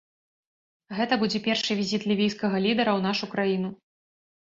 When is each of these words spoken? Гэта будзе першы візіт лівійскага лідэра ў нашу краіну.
Гэта 0.99 1.19
будзе 1.25 1.43
першы 1.49 1.79
візіт 1.83 2.09
лівійскага 2.15 2.65
лідэра 2.67 2.91
ў 2.97 3.09
нашу 3.09 3.25
краіну. 3.37 3.69